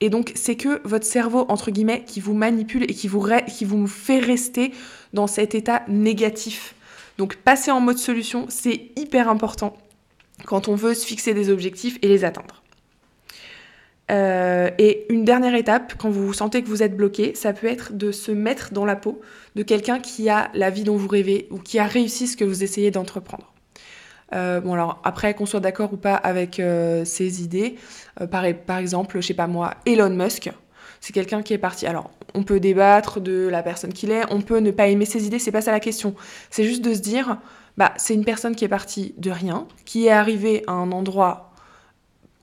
Et 0.00 0.10
donc, 0.10 0.32
c'est 0.34 0.54
que 0.54 0.86
votre 0.86 1.06
cerveau, 1.06 1.46
entre 1.48 1.70
guillemets, 1.70 2.04
qui 2.04 2.20
vous 2.20 2.34
manipule 2.34 2.84
et 2.84 2.94
qui 2.94 3.08
vous, 3.08 3.26
qui 3.48 3.64
vous 3.64 3.86
fait 3.86 4.20
rester 4.20 4.72
dans 5.14 5.26
cet 5.26 5.54
état 5.54 5.82
négatif. 5.88 6.74
Donc, 7.16 7.36
passer 7.36 7.70
en 7.70 7.80
mode 7.80 7.98
solution, 7.98 8.44
c'est 8.48 8.90
hyper 8.96 9.28
important 9.30 9.74
quand 10.44 10.68
on 10.68 10.74
veut 10.74 10.94
se 10.94 11.06
fixer 11.06 11.34
des 11.34 11.50
objectifs 11.50 11.98
et 12.02 12.08
les 12.08 12.24
atteindre. 12.24 12.62
Euh, 14.10 14.70
et 14.78 15.06
une 15.12 15.24
dernière 15.24 15.54
étape, 15.54 15.94
quand 15.98 16.08
vous 16.08 16.32
sentez 16.32 16.62
que 16.62 16.68
vous 16.68 16.82
êtes 16.82 16.96
bloqué, 16.96 17.34
ça 17.34 17.52
peut 17.52 17.66
être 17.66 17.92
de 17.92 18.10
se 18.10 18.32
mettre 18.32 18.72
dans 18.72 18.86
la 18.86 18.96
peau 18.96 19.20
de 19.54 19.62
quelqu'un 19.62 20.00
qui 20.00 20.30
a 20.30 20.50
la 20.54 20.70
vie 20.70 20.84
dont 20.84 20.96
vous 20.96 21.08
rêvez 21.08 21.46
ou 21.50 21.58
qui 21.58 21.78
a 21.78 21.86
réussi 21.86 22.26
ce 22.26 22.36
que 22.36 22.44
vous 22.44 22.64
essayez 22.64 22.90
d'entreprendre. 22.90 23.52
Euh, 24.34 24.60
bon 24.60 24.74
alors 24.74 25.00
après 25.04 25.32
qu'on 25.32 25.46
soit 25.46 25.60
d'accord 25.60 25.92
ou 25.94 25.96
pas 25.96 26.14
avec 26.14 26.60
euh, 26.60 27.04
ces 27.04 27.42
idées, 27.42 27.76
par, 28.30 28.44
par, 28.66 28.78
exemple, 28.78 29.20
je 29.20 29.26
sais 29.26 29.34
pas 29.34 29.46
moi, 29.46 29.74
Elon 29.86 30.10
Musk, 30.10 30.50
c'est 31.00 31.12
quelqu'un 31.12 31.42
qui 31.42 31.52
est 31.52 31.58
parti. 31.58 31.86
Alors 31.86 32.10
on 32.34 32.42
peut 32.42 32.60
débattre 32.60 33.20
de 33.20 33.48
la 33.48 33.62
personne 33.62 33.92
qu'il 33.92 34.10
est, 34.10 34.22
on 34.30 34.40
peut 34.40 34.58
ne 34.58 34.70
pas 34.70 34.88
aimer 34.88 35.04
ses 35.04 35.26
idées, 35.26 35.38
c'est 35.38 35.52
pas 35.52 35.60
ça 35.62 35.72
la 35.72 35.80
question. 35.80 36.14
C'est 36.50 36.64
juste 36.64 36.82
de 36.82 36.94
se 36.94 37.00
dire, 37.00 37.38
bah, 37.76 37.92
c'est 37.96 38.14
une 38.14 38.24
personne 38.24 38.54
qui 38.56 38.64
est 38.64 38.68
partie 38.68 39.14
de 39.18 39.30
rien, 39.30 39.66
qui 39.84 40.06
est 40.06 40.10
arrivée 40.10 40.64
à 40.66 40.72
un 40.72 40.92
endroit 40.92 41.52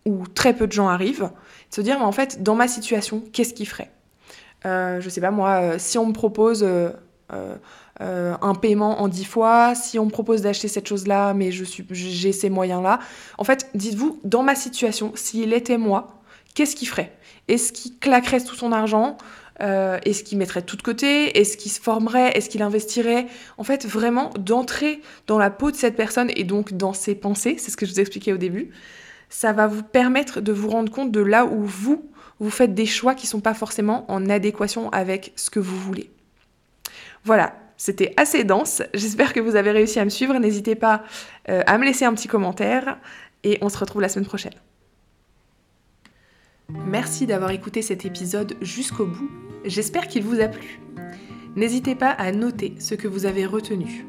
où 0.05 0.25
très 0.27 0.53
peu 0.53 0.67
de 0.67 0.71
gens 0.71 0.88
arrivent, 0.88 1.29
se 1.69 1.81
dire, 1.81 2.01
en 2.01 2.12
fait, 2.12 2.43
dans 2.43 2.55
ma 2.55 2.67
situation, 2.67 3.24
qu'est-ce 3.33 3.53
qu'il 3.53 3.67
ferait? 3.67 3.91
Euh, 4.65 5.01
Je 5.01 5.09
sais 5.09 5.21
pas, 5.21 5.31
moi, 5.31 5.62
euh, 5.62 5.75
si 5.77 5.97
on 5.97 6.05
me 6.05 6.13
propose 6.13 6.63
euh, 6.63 7.55
un 8.00 8.55
paiement 8.55 9.01
en 9.01 9.07
dix 9.07 9.25
fois, 9.25 9.74
si 9.75 9.97
on 10.00 10.05
me 10.05 10.12
propose 10.12 10.41
d'acheter 10.41 10.67
cette 10.67 10.88
chose-là, 10.88 11.33
mais 11.33 11.51
je 11.51 11.63
suis, 11.63 11.85
j'ai 11.89 12.31
ces 12.31 12.50
moyens-là, 12.50 13.00
en 13.38 13.43
fait, 13.43 13.69
dites-vous, 13.74 14.19
dans 14.24 14.43
ma 14.43 14.55
situation, 14.55 15.12
s'il 15.15 15.53
était 15.53 15.77
moi, 15.77 16.21
qu'est-ce 16.55 16.75
qu'il 16.75 16.88
ferait? 16.88 17.12
Est-ce 17.47 17.71
qu'il 17.71 18.00
claquerait 18.00 18.43
tout 18.43 18.55
son 18.55 18.71
argent? 18.71 19.17
Euh, 19.62 20.00
est-ce 20.03 20.24
qu'il 20.24 20.38
mettrait 20.38 20.63
tout 20.63 20.75
de 20.75 20.81
côté? 20.81 21.38
Est-ce 21.39 21.55
qu'il 21.57 21.71
se 21.71 21.79
formerait? 21.79 22.31
Est-ce 22.35 22.50
qu'il 22.50 22.62
investirait? 22.62 23.27
En 23.57 23.63
fait, 23.63 23.85
vraiment 23.85 24.31
d'entrer 24.39 25.01
dans 25.27 25.38
la 25.38 25.50
peau 25.50 25.71
de 25.71 25.75
cette 25.75 25.95
personne 25.95 26.31
et 26.35 26.43
donc 26.43 26.74
dans 26.74 26.93
ses 26.93 27.15
pensées, 27.15 27.55
c'est 27.59 27.71
ce 27.71 27.77
que 27.77 27.85
je 27.85 27.91
vous 27.91 28.00
expliquais 28.00 28.33
au 28.33 28.38
début, 28.38 28.71
ça 29.29 29.53
va 29.53 29.67
vous 29.67 29.83
permettre 29.83 30.41
de 30.41 30.51
vous 30.51 30.69
rendre 30.69 30.91
compte 30.91 31.12
de 31.12 31.21
là 31.21 31.45
où 31.45 31.63
vous, 31.63 32.09
vous 32.39 32.50
faites 32.50 32.74
des 32.74 32.85
choix 32.85 33.15
qui 33.15 33.27
ne 33.27 33.29
sont 33.29 33.39
pas 33.39 33.53
forcément 33.53 34.09
en 34.12 34.29
adéquation 34.29 34.89
avec 34.89 35.31
ce 35.35 35.50
que 35.50 35.59
vous 35.59 35.77
voulez. 35.77 36.09
Voilà, 37.24 37.55
c'était 37.77 38.13
assez 38.17 38.43
dense. 38.43 38.83
J'espère 38.93 39.33
que 39.33 39.39
vous 39.39 39.55
avez 39.55 39.71
réussi 39.71 40.00
à 40.00 40.05
me 40.05 40.09
suivre. 40.09 40.38
N'hésitez 40.38 40.75
pas 40.75 41.03
euh, 41.50 41.63
à 41.65 41.77
me 41.77 41.85
laisser 41.85 42.05
un 42.05 42.13
petit 42.13 42.27
commentaire 42.27 42.97
et 43.43 43.57
on 43.62 43.69
se 43.69 43.77
retrouve 43.77 44.01
la 44.01 44.09
semaine 44.09 44.27
prochaine. 44.27 44.53
Merci 46.69 47.25
d'avoir 47.25 47.51
écouté 47.51 47.81
cet 47.81 48.05
épisode 48.05 48.55
jusqu'au 48.62 49.05
bout. 49.05 49.29
J'espère 49.65 50.07
qu'il 50.07 50.24
vous 50.24 50.39
a 50.39 50.48
plu. 50.48 50.79
N'hésitez 51.55 51.95
pas 51.95 52.10
à 52.10 52.31
noter 52.31 52.75
ce 52.79 52.95
que 52.95 53.07
vous 53.07 53.25
avez 53.25 53.45
retenu. 53.45 54.05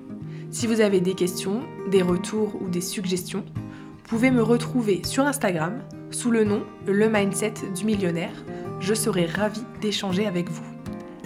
Si 0.50 0.66
vous 0.66 0.80
avez 0.80 1.00
des 1.00 1.14
questions, 1.14 1.62
des 1.90 2.02
retours 2.02 2.60
ou 2.60 2.68
des 2.68 2.80
suggestions, 2.80 3.44
pouvez 4.04 4.30
me 4.30 4.42
retrouver 4.42 5.02
sur 5.04 5.24
Instagram 5.24 5.82
sous 6.10 6.30
le 6.30 6.44
nom 6.44 6.62
Le 6.86 7.08
Mindset 7.08 7.54
du 7.74 7.84
Millionnaire. 7.84 8.44
Je 8.80 8.94
serai 8.94 9.26
ravie 9.26 9.64
d'échanger 9.80 10.26
avec 10.26 10.48
vous. 10.48 10.64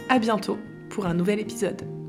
À 0.09 0.19
bientôt 0.19 0.59
pour 0.89 1.07
un 1.07 1.15
nouvel 1.15 1.41
épisode. 1.41 2.00